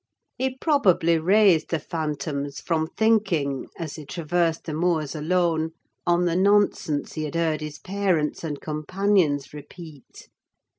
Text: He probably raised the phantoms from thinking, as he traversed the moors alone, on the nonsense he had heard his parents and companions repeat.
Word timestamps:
He 0.39 0.57
probably 0.57 1.19
raised 1.19 1.69
the 1.69 1.77
phantoms 1.77 2.59
from 2.59 2.87
thinking, 2.87 3.67
as 3.77 3.97
he 3.97 4.03
traversed 4.03 4.63
the 4.63 4.73
moors 4.73 5.13
alone, 5.13 5.73
on 6.07 6.25
the 6.25 6.35
nonsense 6.35 7.13
he 7.13 7.25
had 7.25 7.35
heard 7.35 7.61
his 7.61 7.77
parents 7.77 8.43
and 8.43 8.59
companions 8.59 9.53
repeat. 9.53 10.27